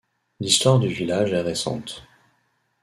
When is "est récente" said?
1.31-2.03